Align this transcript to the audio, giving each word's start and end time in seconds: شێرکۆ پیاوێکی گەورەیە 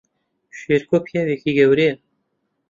شێرکۆ 0.59 0.97
پیاوێکی 1.05 1.51
گەورەیە 1.57 1.91